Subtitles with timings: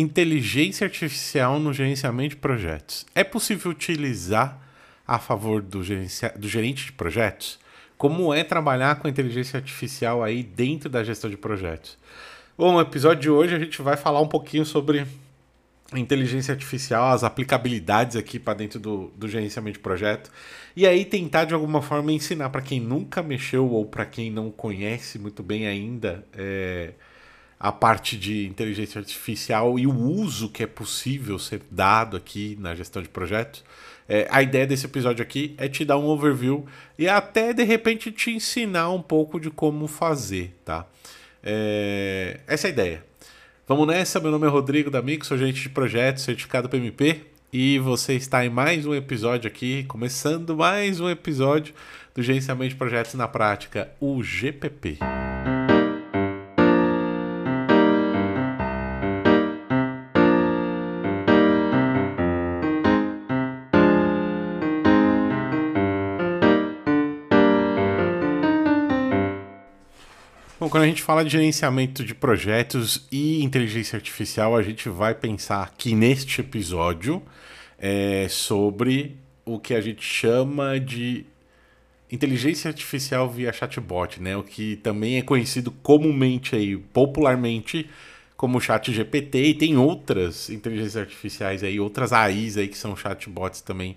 [0.00, 3.04] inteligência artificial no gerenciamento de projetos.
[3.14, 4.60] É possível utilizar
[5.06, 7.58] a favor do, do gerente de projetos?
[7.96, 11.98] Como é trabalhar com inteligência artificial aí dentro da gestão de projetos?
[12.56, 15.04] Bom, no episódio de hoje a gente vai falar um pouquinho sobre
[15.96, 20.30] inteligência artificial, as aplicabilidades aqui para dentro do, do gerenciamento de projeto,
[20.76, 24.50] e aí tentar de alguma forma ensinar para quem nunca mexeu ou para quem não
[24.50, 26.92] conhece muito bem ainda é,
[27.60, 32.74] a parte de inteligência artificial e o uso que é possível ser dado aqui na
[32.74, 33.64] gestão de projetos.
[34.08, 36.64] É, a ideia desse episódio aqui é te dar um overview
[36.98, 40.86] e até de repente te ensinar um pouco de como fazer, tá?
[41.42, 43.04] É, essa é a ideia.
[43.66, 48.14] Vamos nessa, meu nome é Rodrigo D'Amico, sou gerente de projetos, certificado PMP, e você
[48.14, 51.74] está em mais um episódio aqui, começando mais um episódio
[52.14, 54.98] do Gerenciamento de Projetos na Prática, o GPP.
[70.68, 75.14] Bom, quando a gente fala de gerenciamento de projetos e inteligência artificial, a gente vai
[75.14, 77.22] pensar aqui neste episódio
[77.78, 81.24] é, sobre o que a gente chama de
[82.12, 84.36] inteligência artificial via chatbot, né?
[84.36, 87.88] O que também é conhecido comumente aí, popularmente
[88.36, 93.62] como chat GPT e tem outras inteligências artificiais aí, outras AIs aí que são chatbots
[93.62, 93.96] também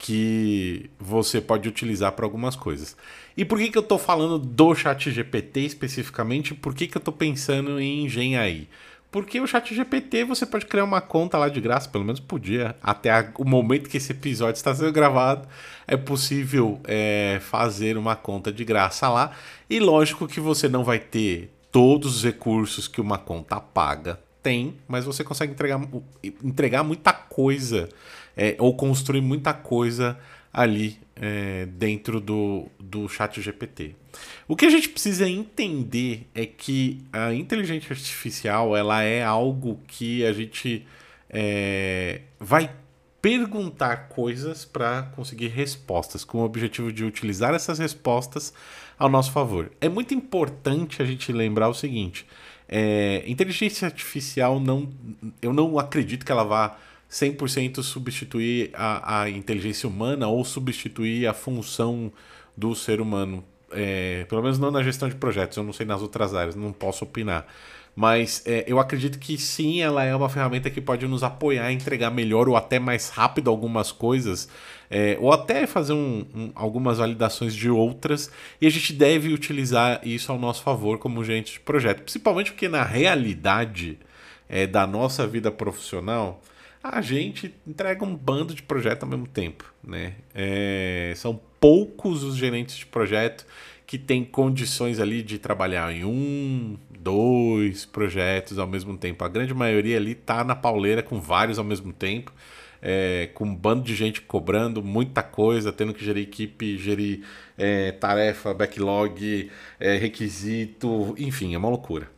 [0.00, 2.96] que você pode utilizar para algumas coisas.
[3.36, 6.54] E por que, que eu estou falando do chat GPT especificamente?
[6.54, 8.66] Por que, que eu estou pensando em engenharia?
[9.10, 12.74] Porque o chat GPT você pode criar uma conta lá de graça, pelo menos podia,
[12.82, 15.46] até a, o momento que esse episódio está sendo gravado,
[15.86, 19.32] é possível é, fazer uma conta de graça lá.
[19.68, 24.76] E lógico que você não vai ter todos os recursos que uma conta paga tem,
[24.88, 25.78] mas você consegue entregar,
[26.42, 27.90] entregar muita coisa
[28.36, 30.18] é, ou construir muita coisa
[30.52, 33.94] ali é, dentro do, do chat GPT.
[34.48, 40.24] O que a gente precisa entender é que a inteligência artificial ela é algo que
[40.24, 40.86] a gente
[41.28, 42.70] é, vai
[43.22, 48.52] perguntar coisas para conseguir respostas, com o objetivo de utilizar essas respostas
[48.98, 49.70] ao nosso favor.
[49.80, 52.26] É muito importante a gente lembrar o seguinte:
[52.68, 54.88] é, inteligência artificial não,
[55.40, 56.76] eu não acredito que ela vá
[57.10, 62.12] 100% substituir a, a inteligência humana ou substituir a função
[62.56, 63.44] do ser humano.
[63.72, 66.72] É, pelo menos não na gestão de projetos, eu não sei nas outras áreas, não
[66.72, 67.46] posso opinar.
[67.94, 71.72] Mas é, eu acredito que sim, ela é uma ferramenta que pode nos apoiar a
[71.72, 74.48] entregar melhor ou até mais rápido algumas coisas,
[74.88, 80.00] é, ou até fazer um, um, algumas validações de outras, e a gente deve utilizar
[80.04, 83.98] isso ao nosso favor como gente de projeto, principalmente porque na realidade
[84.48, 86.40] é, da nossa vida profissional,
[86.82, 89.72] a gente entrega um bando de projetos ao mesmo tempo.
[89.84, 90.14] Né?
[90.34, 93.46] É, são poucos os gerentes de projeto
[93.86, 99.24] que têm condições ali de trabalhar em um, dois projetos ao mesmo tempo.
[99.24, 102.32] A grande maioria ali está na pauleira com vários ao mesmo tempo.
[102.82, 107.26] É, com um bando de gente cobrando muita coisa, tendo que gerir equipe, gerir
[107.58, 112.08] é, tarefa, backlog, é, requisito, enfim, é uma loucura.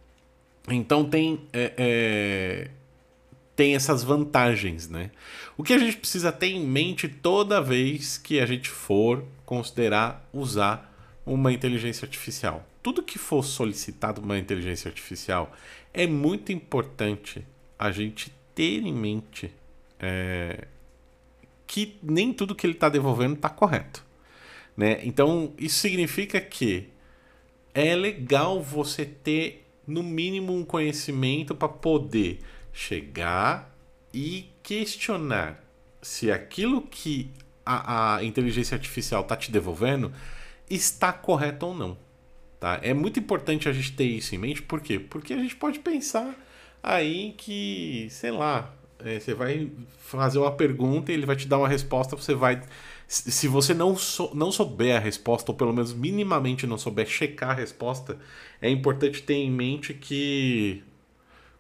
[0.69, 2.71] Então tem é, é,
[3.55, 5.11] tem essas vantagens, né?
[5.57, 10.27] O que a gente precisa ter em mente toda vez que a gente for considerar
[10.33, 10.91] usar
[11.25, 12.67] uma inteligência artificial.
[12.83, 15.53] Tudo que for solicitado uma inteligência artificial
[15.93, 17.47] é muito importante
[17.79, 19.53] a gente ter em mente
[20.01, 20.67] é,
[21.67, 24.05] que nem tudo que ele está devolvendo está correto.
[24.77, 25.01] Né?
[25.05, 26.89] Então, isso significa que
[27.75, 32.41] é legal você ter, no mínimo, um conhecimento para poder
[32.73, 33.75] chegar
[34.13, 35.63] e questionar
[36.01, 37.31] se aquilo que
[37.65, 40.13] a, a inteligência artificial está te devolvendo
[40.69, 41.97] está correto ou não.
[42.59, 42.79] Tá?
[42.83, 44.99] É muito importante a gente ter isso em mente, por quê?
[44.99, 46.35] Porque a gente pode pensar
[46.83, 48.73] aí que, sei lá,
[49.05, 52.63] é, você vai fazer uma pergunta e ele vai te dar uma resposta, você vai.
[53.09, 57.51] Se você não, sou, não souber a resposta, ou pelo menos minimamente não souber checar
[57.51, 58.19] a resposta,
[58.61, 60.83] é importante ter em mente que.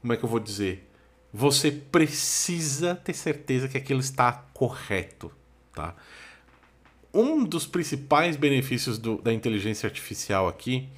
[0.00, 0.88] Como é que eu vou dizer?
[1.32, 5.32] Você precisa ter certeza que aquilo está correto,
[5.74, 5.94] tá?
[7.14, 10.88] Um dos principais benefícios do, da inteligência artificial aqui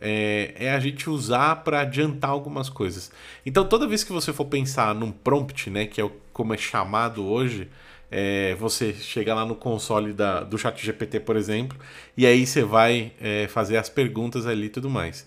[0.00, 3.10] é, é a gente usar para adiantar algumas coisas.
[3.44, 7.26] Então, toda vez que você for pensar num prompt, né, que é como é chamado
[7.26, 7.68] hoje,
[8.10, 11.78] é, você chega lá no console da, do ChatGPT, por exemplo,
[12.16, 15.26] e aí você vai é, fazer as perguntas ali e tudo mais.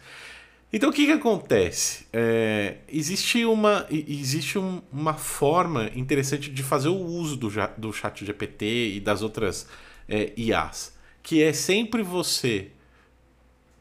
[0.74, 2.06] Então o que, que acontece?
[2.14, 8.26] É, existe uma, existe um, uma forma interessante de fazer o uso do, do chat
[8.26, 9.68] GPT e das outras
[10.08, 12.70] é, IAs, que é sempre você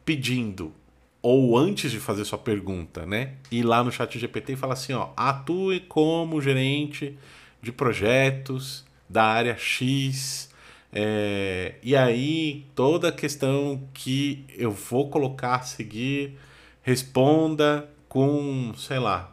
[0.03, 0.73] pedindo
[1.21, 3.33] ou antes de fazer sua pergunta, né?
[3.51, 7.17] Ir lá no chat GPT e falar assim, ó, atue como gerente
[7.61, 10.49] de projetos da área X.
[10.91, 16.37] É, e aí, toda a questão que eu vou colocar a seguir,
[16.81, 19.31] responda com, sei lá,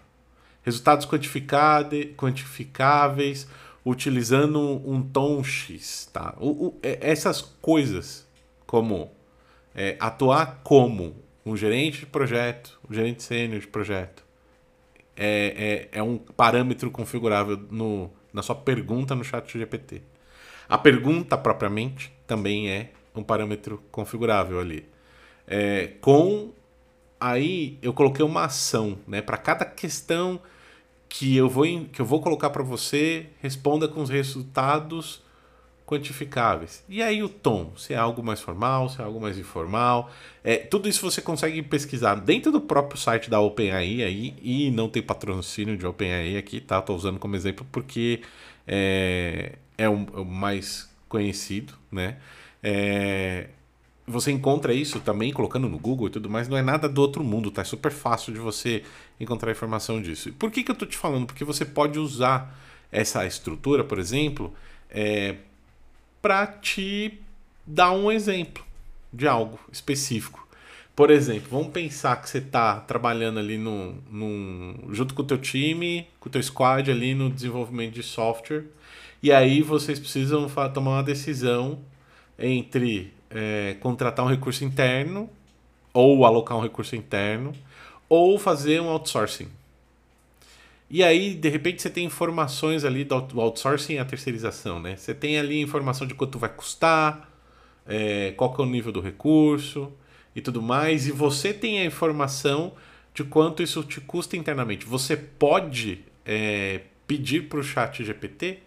[0.62, 1.06] resultados
[2.17, 3.49] quantificáveis,
[3.85, 6.35] utilizando um tom X, tá?
[6.39, 8.27] O, o, é, essas coisas,
[8.67, 9.11] como
[9.75, 14.23] é, atuar como um gerente de projeto, um gerente sênior de projeto,
[15.17, 20.03] é, é, é um parâmetro configurável no, na sua pergunta no chat GPT.
[20.69, 24.87] A pergunta propriamente também é um parâmetro configurável ali.
[25.47, 26.53] É, com
[27.20, 29.20] aí eu coloquei uma ação, né?
[29.23, 30.41] Para cada questão
[31.09, 35.23] que eu vou que eu vou colocar para você, responda com os resultados
[35.88, 36.85] quantificáveis.
[36.87, 40.11] E aí o tom, se é algo mais formal, se é algo mais informal.
[40.44, 44.88] É, tudo isso você consegue pesquisar dentro do próprio site da OpenAI aí, e não
[44.88, 46.82] tem patrocínio de OpenAI aqui, tá?
[46.82, 48.21] Tô usando como exemplo porque
[48.67, 52.19] é, é, o, é o mais conhecido, né?
[52.62, 53.49] É,
[54.09, 57.23] você encontra isso também colocando no Google e tudo mais, não é nada do outro
[57.23, 57.63] mundo, tá?
[57.63, 58.83] É super fácil de você
[59.21, 60.33] encontrar informação disso.
[60.33, 61.27] Por que, que eu tô te falando?
[61.27, 62.59] Porque você pode usar
[62.91, 64.53] essa estrutura, por exemplo,
[64.91, 65.37] é,
[66.23, 67.21] para te
[67.67, 68.65] dar um exemplo
[69.13, 70.47] de algo específico.
[70.97, 73.95] Por exemplo, vamos pensar que você está trabalhando ali no,
[74.91, 78.65] junto com o teu time, com o teu squad ali no desenvolvimento de software,
[79.23, 81.79] e aí vocês precisam tomar uma decisão
[82.39, 85.29] entre é, contratar um recurso interno,
[85.93, 87.53] ou alocar um recurso interno,
[88.09, 89.49] ou fazer um outsourcing.
[90.91, 94.97] E aí, de repente, você tem informações ali do outsourcing e a terceirização, né?
[94.97, 97.31] Você tem ali informação de quanto vai custar,
[97.87, 99.93] é, qual que é o nível do recurso
[100.35, 102.73] e tudo mais, e você tem a informação
[103.13, 104.87] de quanto isso te custa internamente.
[104.87, 108.61] Você pode é, pedir para o chat GPT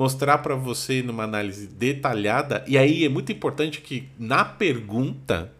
[0.00, 5.52] mostrar para você numa análise detalhada, e aí é muito importante que na pergunta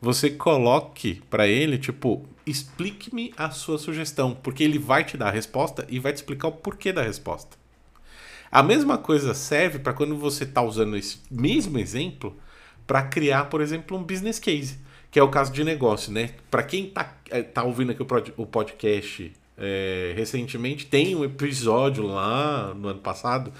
[0.00, 5.30] você coloque para ele, tipo, explique-me a sua sugestão, porque ele vai te dar a
[5.30, 7.58] resposta e vai te explicar o porquê da resposta.
[8.50, 12.34] A mesma coisa serve para quando você está usando esse mesmo exemplo
[12.86, 14.78] para criar, por exemplo, um business case,
[15.10, 16.30] que é o caso de negócio, né?
[16.50, 18.02] Para quem está é, tá ouvindo aqui
[18.38, 23.52] o podcast é, recentemente, tem um episódio lá no ano passado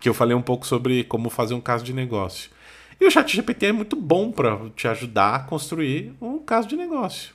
[0.00, 2.50] que eu falei um pouco sobre como fazer um caso de negócio.
[2.98, 7.34] E o ChatGPT é muito bom para te ajudar a construir um caso de negócio.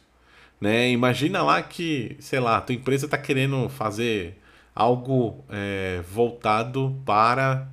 [0.60, 0.90] Né?
[0.90, 4.40] Imagina lá que, sei lá, tua empresa está querendo fazer
[4.74, 7.68] algo é, voltado para,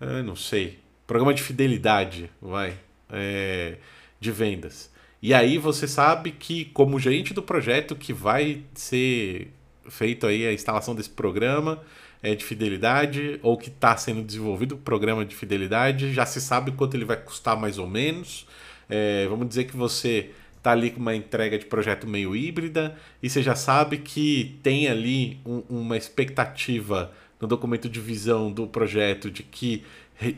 [0.00, 2.76] é, não sei, programa de fidelidade, vai,
[3.10, 3.76] é,
[4.18, 4.92] de vendas.
[5.22, 9.53] E aí você sabe que, como gerente do projeto que vai ser
[9.88, 11.82] feito aí a instalação desse programa,
[12.22, 16.72] é, de fidelidade ou que está sendo desenvolvido o programa de fidelidade, já se sabe
[16.72, 18.46] quanto ele vai custar mais ou menos.
[18.88, 23.28] É, vamos dizer que você está ali com uma entrega de projeto meio híbrida e
[23.28, 29.30] você já sabe que tem ali um, uma expectativa no documento de visão do projeto
[29.30, 29.84] de que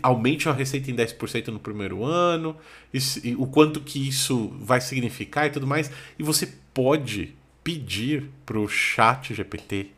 [0.03, 2.57] aumente a receita em 10% no primeiro ano,
[3.39, 5.91] o quanto que isso vai significar e tudo mais.
[6.19, 7.35] E você pode
[7.67, 9.89] pedir para o chat GPT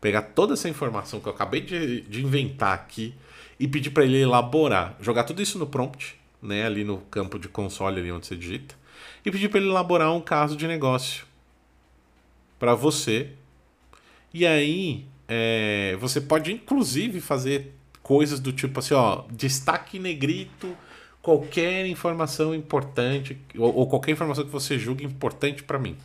[0.00, 3.14] pegar toda essa informação que eu acabei de, de inventar aqui
[3.56, 7.46] e pedir para ele elaborar, jogar tudo isso no prompt, né, ali no campo de
[7.46, 8.74] console ali onde você digita,
[9.24, 11.24] e pedir para ele elaborar um caso de negócio
[12.58, 13.30] para você.
[14.34, 20.76] E aí é, você pode inclusive fazer coisas do tipo assim, ó, destaque negrito
[21.22, 25.96] qualquer informação importante ou, ou qualquer informação que você julgue importante para mim.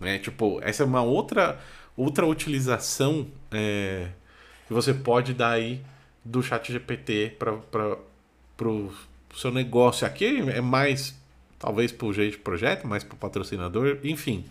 [0.00, 0.18] Né?
[0.18, 1.60] Tipo, essa é uma outra
[1.96, 4.08] outra utilização é,
[4.66, 5.82] que você pode dar aí
[6.24, 7.96] do chat GPT para
[8.62, 8.92] o
[9.34, 10.06] seu negócio.
[10.06, 11.14] Aqui é mais,
[11.58, 14.44] talvez para o jeito de projeto, mais para o patrocinador, enfim.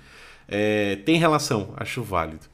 [0.47, 2.45] É, tem relação, acho válido.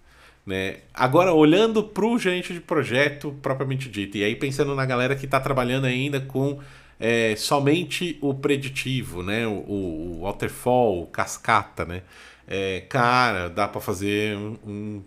[0.45, 0.77] Né?
[0.93, 5.25] Agora, olhando para o gerente de projeto propriamente dito, e aí pensando na galera que
[5.25, 6.59] está trabalhando ainda com
[6.99, 9.47] é, somente o preditivo, né?
[9.47, 12.03] o, o, waterfall, cascata, né?
[12.47, 15.03] É, cara, dá para fazer um, um,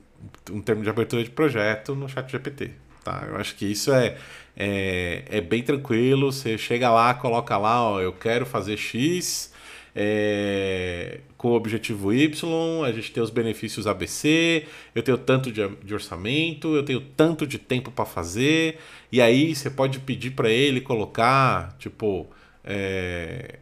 [0.53, 2.73] um, termo de abertura de projeto no chat GPT.
[3.05, 3.27] Tá?
[3.29, 4.17] Eu acho que isso é,
[4.57, 6.33] é, é bem tranquilo.
[6.33, 9.53] Você chega lá, coloca lá, ó, eu quero fazer X,
[9.95, 14.65] é, com o objetivo Y, a gente tem os benefícios ABC,
[14.95, 18.79] eu tenho tanto de, de orçamento, eu tenho tanto de tempo para fazer,
[19.11, 22.29] e aí você pode pedir para ele colocar, tipo,
[22.65, 23.59] é,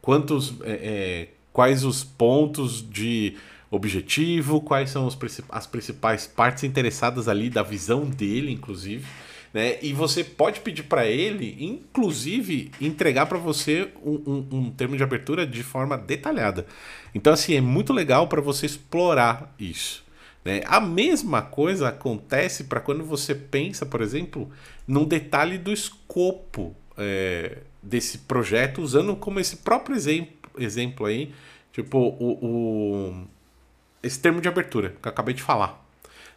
[0.00, 3.34] quantos, é, é, quais os pontos de
[3.70, 5.08] objetivo, quais são
[5.48, 9.06] as principais partes interessadas ali da visão dele, inclusive.
[9.54, 9.78] Né?
[9.80, 15.02] E você pode pedir para ele, inclusive, entregar para você um, um, um, termo de
[15.02, 16.66] abertura de forma detalhada.
[17.14, 20.04] Então, assim, é muito legal para você explorar isso.
[20.44, 20.60] Né?
[20.66, 24.50] A mesma coisa acontece para quando você pensa, por exemplo,
[24.86, 31.32] num detalhe do escopo é, desse projeto, usando como esse próprio exemplo, exemplo aí,
[31.72, 33.26] tipo, o, o
[34.02, 35.84] esse termo de abertura que eu acabei de falar.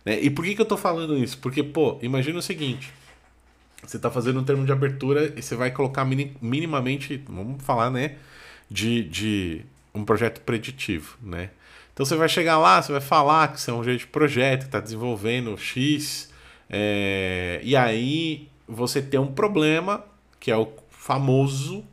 [0.05, 0.19] Né?
[0.21, 1.37] E por que, que eu estou falando isso?
[1.37, 2.91] Porque, pô, imagina o seguinte:
[3.83, 8.15] você está fazendo um termo de abertura e você vai colocar minimamente, vamos falar, né,
[8.69, 11.51] de, de um projeto preditivo, né?
[11.93, 14.61] Então você vai chegar lá, você vai falar que você é um jeito de projeto,
[14.61, 16.31] que está desenvolvendo X,
[16.69, 20.05] é, e aí você tem um problema
[20.39, 21.83] que é o famoso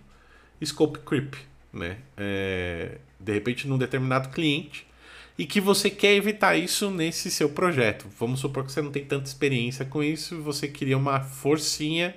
[0.65, 1.35] scope creep,
[1.77, 1.99] né?
[2.17, 4.87] É, de repente, num determinado cliente,
[5.39, 8.07] e que você quer evitar isso nesse seu projeto.
[8.19, 12.15] Vamos supor que você não tem tanta experiência com isso você queria uma forcinha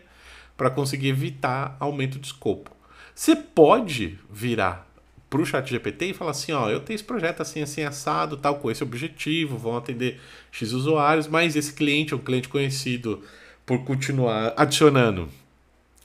[0.55, 2.71] para conseguir evitar aumento de escopo.
[3.13, 4.87] Você pode virar
[5.29, 8.35] para o chat GPT e falar assim, ó, eu tenho esse projeto assim, assim, assado,
[8.35, 10.19] tal, com esse objetivo, vão atender
[10.51, 13.21] X usuários, mas esse cliente é um cliente conhecido
[13.65, 15.29] por continuar adicionando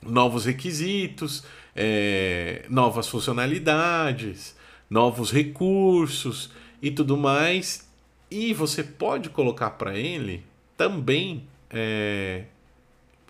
[0.05, 1.43] novos requisitos,
[1.75, 4.55] é, novas funcionalidades,
[4.89, 6.51] novos recursos,
[6.85, 7.87] e tudo mais.
[8.29, 10.43] E você pode colocar para ele
[10.77, 12.43] também é,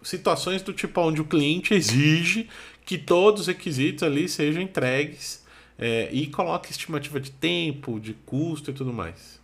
[0.03, 2.49] situações do tipo onde o cliente exige
[2.85, 5.43] que todos os requisitos ali sejam entregues
[5.77, 9.39] é, e coloque estimativa de tempo, de custo e tudo mais.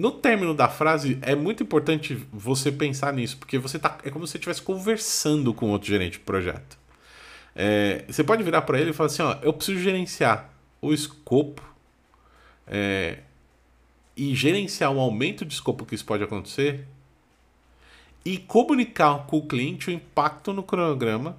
[0.00, 4.26] No término da frase, é muito importante você pensar nisso, porque você tá, é como
[4.26, 6.78] se você estivesse conversando com outro gerente de projeto.
[7.54, 11.62] É, você pode virar para ele e falar assim: ó, eu preciso gerenciar o escopo
[12.66, 13.18] é,
[14.16, 16.86] e gerenciar um aumento de escopo que isso pode acontecer
[18.24, 21.36] e comunicar com o cliente o impacto no cronograma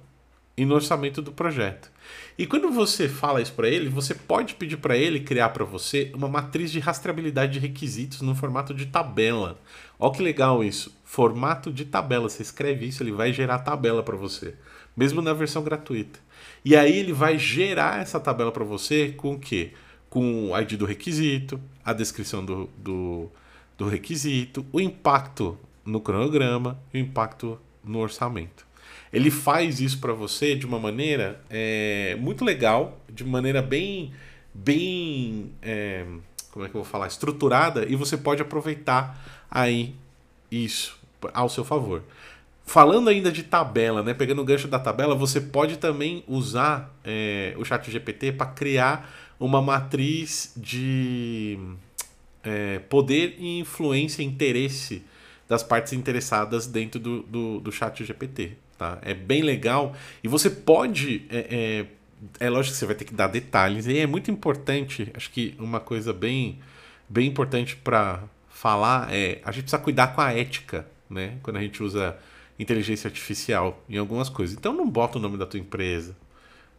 [0.56, 1.90] e no orçamento do projeto.
[2.38, 6.10] E quando você fala isso para ele, você pode pedir para ele criar para você
[6.14, 9.58] uma matriz de rastreabilidade de requisitos no formato de tabela.
[9.98, 10.96] Olha que legal isso.
[11.04, 12.28] Formato de tabela.
[12.28, 14.54] Você escreve isso, ele vai gerar tabela para você,
[14.96, 16.18] mesmo na versão gratuita.
[16.64, 19.72] E aí ele vai gerar essa tabela para você com o quê?
[20.12, 23.30] com o ID do requisito, a descrição do, do,
[23.78, 28.66] do requisito, o impacto no cronograma e o impacto no orçamento.
[29.12, 34.12] Ele faz isso para você de uma maneira é, muito legal, de maneira bem,
[34.54, 36.04] bem, é,
[36.50, 39.94] como é que eu vou falar, estruturada e você pode aproveitar aí
[40.50, 40.98] isso
[41.34, 42.02] ao seu favor.
[42.64, 47.54] Falando ainda de tabela, né, pegando o gancho da tabela, você pode também usar é,
[47.58, 51.58] o Chat GPT para criar uma matriz de
[52.42, 55.04] é, poder e influência interesse
[55.48, 58.56] das partes interessadas dentro do, do, do chat GPT.
[58.82, 58.98] Tá?
[59.02, 59.94] É bem legal.
[60.24, 61.24] E você pode.
[61.30, 61.86] É,
[62.40, 63.86] é, é lógico que você vai ter que dar detalhes.
[63.86, 65.08] E é muito importante.
[65.14, 66.58] Acho que uma coisa bem,
[67.08, 71.38] bem importante para falar é a gente precisa cuidar com a ética, né?
[71.44, 72.18] Quando a gente usa
[72.58, 74.56] inteligência artificial em algumas coisas.
[74.56, 76.16] Então não bota o nome da tua empresa,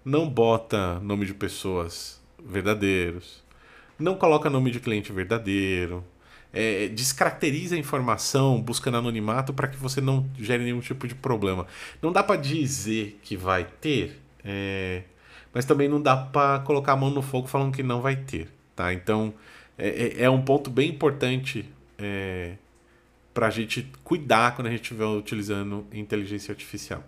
[0.04, 3.42] não bota nome de pessoas verdadeiros,
[3.98, 6.04] não coloca nome de cliente verdadeiro,
[6.54, 11.66] é, descaracteriza a informação buscando anonimato para que você não gere nenhum tipo de problema.
[12.02, 15.02] Não dá para dizer que vai ter, é,
[15.52, 18.50] mas também não dá para colocar a mão no fogo falando que não vai ter.
[18.76, 18.94] Tá?
[18.94, 19.34] Então
[19.78, 19.88] é,
[20.20, 21.66] é, é um ponto bem importante
[21.98, 22.54] é,
[23.34, 27.04] para a gente cuidar quando a gente estiver utilizando inteligência artificial.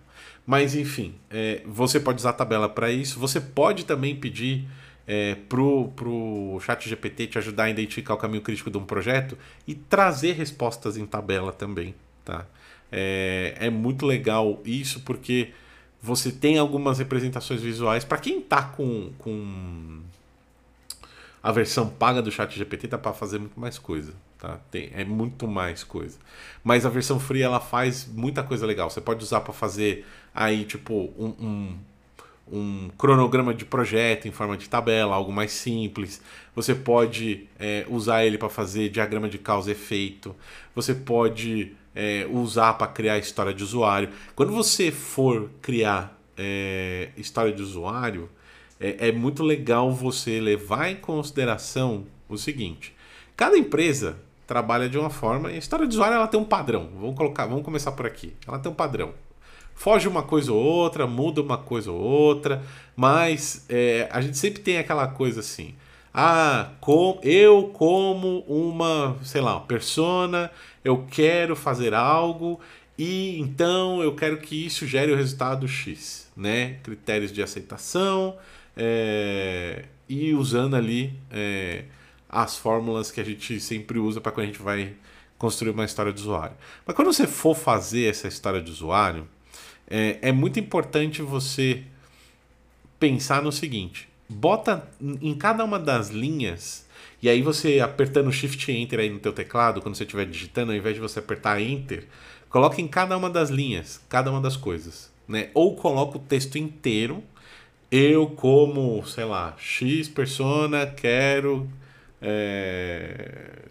[0.46, 3.20] Mas enfim, é, você pode usar a tabela para isso.
[3.20, 4.68] Você pode também pedir
[5.08, 9.38] é, pro, pro chat GPT te ajudar a identificar o caminho crítico de um projeto
[9.68, 11.94] e trazer respostas em tabela também,
[12.24, 12.46] tá?
[12.92, 15.52] É, é muito legal isso porque
[16.02, 18.04] você tem algumas representações visuais.
[18.04, 20.02] Para quem tá com, com
[21.42, 24.14] a versão paga do chat GPT, dá para fazer muito mais coisa.
[24.40, 24.60] Tá?
[24.70, 26.18] Tem, é muito mais coisa.
[26.64, 28.90] Mas a versão free ela faz muita coisa legal.
[28.90, 31.78] Você pode usar para fazer aí, tipo, um, um
[32.52, 36.22] um cronograma de projeto em forma de tabela, algo mais simples.
[36.56, 40.36] Você pode é, usar ele para fazer diagrama de causa e efeito.
[40.76, 44.10] Você pode é, usar para criar história de usuário.
[44.36, 48.30] Quando você for criar é, história de usuário,
[48.80, 52.94] é, é muito legal você levar em consideração o seguinte:
[53.36, 56.90] cada empresa trabalha de uma forma e a história de usuário ela tem um padrão.
[57.00, 58.34] Vamos colocar, vamos começar por aqui.
[58.48, 59.14] Ela tem um padrão.
[59.76, 62.64] Foge uma coisa ou outra, muda uma coisa ou outra,
[62.96, 65.76] mas é, a gente sempre tem aquela coisa assim.
[66.14, 70.50] Ah, com, eu como uma, sei lá, uma persona,
[70.84, 72.60] eu quero fazer algo
[72.98, 76.80] e então eu quero que isso gere o resultado X, né?
[76.82, 78.38] Critérios de aceitação
[78.78, 81.84] é, e usando ali é,
[82.30, 84.94] as fórmulas que a gente sempre usa para quando a gente vai
[85.38, 86.56] construir uma história de usuário.
[86.86, 89.28] Mas quando você for fazer essa história de usuário,
[89.90, 91.84] é, é muito importante você
[93.00, 96.86] pensar no seguinte: bota em cada uma das linhas
[97.22, 100.78] e aí você apertando Shift Enter aí no teu teclado, quando você estiver digitando, ao
[100.78, 102.08] invés de você apertar Enter,
[102.50, 105.50] coloca em cada uma das linhas, cada uma das coisas, né?
[105.54, 107.24] Ou coloca o texto inteiro.
[107.92, 111.70] Eu como, sei lá, X persona quero
[112.22, 113.66] é,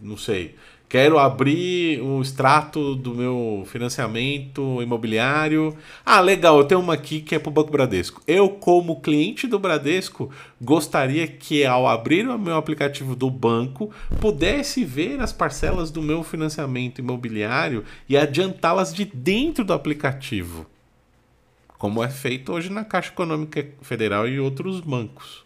[0.00, 0.54] não sei,
[0.88, 5.76] quero abrir o extrato do meu financiamento imobiliário.
[6.04, 8.22] Ah, legal, eu tenho uma aqui que é para o Banco Bradesco.
[8.26, 13.90] Eu, como cliente do Bradesco, gostaria que ao abrir o meu aplicativo do banco,
[14.20, 20.66] pudesse ver as parcelas do meu financiamento imobiliário e adiantá-las de dentro do aplicativo.
[21.78, 25.45] Como é feito hoje na Caixa Econômica Federal e outros bancos.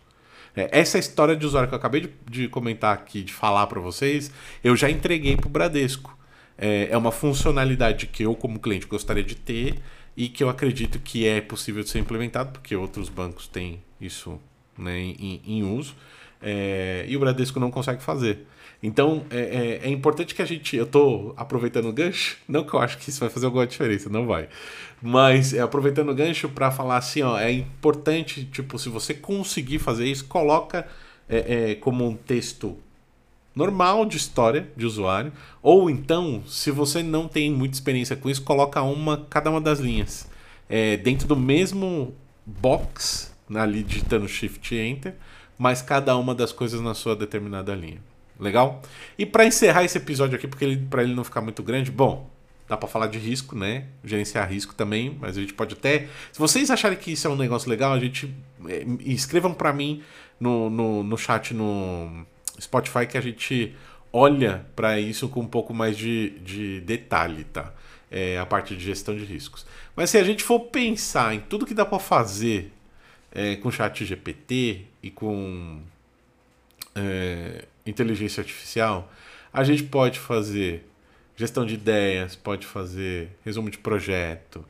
[0.55, 3.81] É, essa história de usuário que eu acabei de, de comentar aqui, de falar para
[3.81, 4.31] vocês,
[4.63, 6.17] eu já entreguei para o Bradesco.
[6.59, 9.77] É, é uma funcionalidade que eu, como cliente, gostaria de ter
[10.17, 14.39] e que eu acredito que é possível de ser implementado, porque outros bancos têm isso
[14.77, 15.95] né, em, em uso,
[16.43, 18.47] é, e o Bradesco não consegue fazer.
[18.83, 19.39] Então é,
[19.83, 20.75] é, é, importante que a gente.
[20.75, 24.09] Eu estou aproveitando o gancho, não que eu acho que isso vai fazer alguma diferença,
[24.09, 24.49] não vai.
[25.03, 29.79] Mas é, aproveitando o gancho para falar assim, ó, é importante, tipo, se você conseguir
[29.79, 30.87] fazer isso, coloca
[31.29, 32.77] é, é, como um texto
[33.55, 35.33] normal de história de usuário.
[35.63, 39.79] Ou então, se você não tem muita experiência com isso, coloca uma cada uma das
[39.79, 40.29] linhas.
[40.69, 42.15] É, dentro do mesmo
[42.47, 45.15] box, ali digitando Shift Enter,
[45.59, 48.10] mas cada uma das coisas na sua determinada linha.
[48.41, 48.81] Legal?
[49.19, 52.31] E para encerrar esse episódio aqui, porque para ele não ficar muito grande, bom,
[52.67, 53.85] dá para falar de risco, né?
[54.03, 56.09] Gerenciar risco também, mas a gente pode até.
[56.33, 58.35] Se vocês acharem que isso é um negócio legal, a gente
[58.67, 60.03] é, escrevam para mim
[60.39, 62.25] no, no, no chat no
[62.59, 63.75] Spotify que a gente
[64.13, 67.73] olha para isso com um pouco mais de, de detalhe, tá?
[68.11, 69.67] É, a parte de gestão de riscos.
[69.95, 72.73] Mas se a gente for pensar em tudo que dá para fazer
[73.31, 75.81] é, com chat GPT e com
[76.95, 79.13] é, inteligência artificial,
[79.53, 80.87] a gente pode fazer
[81.37, 84.65] gestão de ideias, pode fazer resumo de projeto,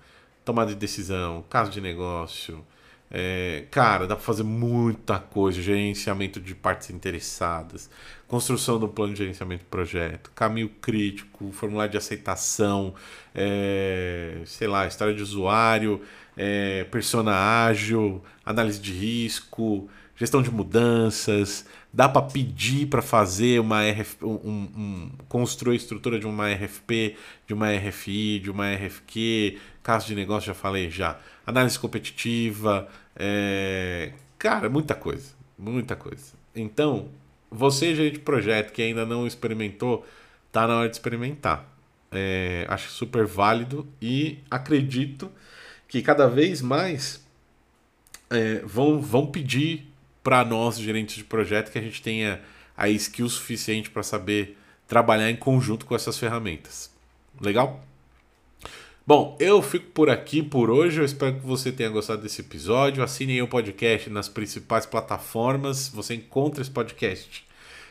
[0.45, 2.65] tomada de decisão, caso de negócio.
[3.13, 7.91] É, cara, dá para fazer muita coisa, gerenciamento de partes interessadas,
[8.29, 12.95] construção do plano de gerenciamento do projeto, caminho crítico, formulário de aceitação,
[13.35, 16.01] é, sei lá, história de usuário,
[16.37, 23.83] é, persona ágil, análise de risco, gestão de mudanças, dá para pedir para fazer uma
[23.83, 29.59] RF, um, um, construir a estrutura de uma RFP, de uma RFI, de uma RFQ,
[29.83, 34.13] caso de negócio já falei já, análise competitiva, é...
[34.39, 36.33] cara, muita coisa, muita coisa.
[36.55, 37.09] Então,
[37.51, 40.07] você gerente de projeto que ainda não experimentou,
[40.53, 41.69] tá na hora de experimentar.
[42.13, 45.31] É, acho super válido e acredito
[45.87, 47.25] que cada vez mais
[48.29, 49.90] é, vão, vão pedir
[50.23, 52.41] para nós, gerentes de projeto, que a gente tenha
[52.77, 54.57] a skill suficiente para saber
[54.87, 56.91] trabalhar em conjunto com essas ferramentas.
[57.41, 57.81] Legal?
[59.07, 61.01] Bom, eu fico por aqui por hoje.
[61.01, 63.03] Eu espero que você tenha gostado desse episódio.
[63.03, 65.89] Assine o podcast nas principais plataformas.
[65.89, 67.45] Você encontra esse podcast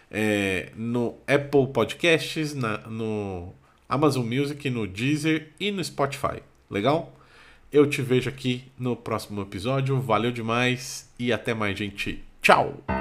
[0.09, 3.53] é, no Apple Podcasts, na, no
[3.87, 6.41] Amazon Music, no Deezer e no Spotify.
[6.69, 7.13] Legal?
[7.71, 9.99] Eu te vejo aqui no próximo episódio.
[10.01, 12.23] Valeu demais e até mais, gente.
[12.41, 12.98] Tchau!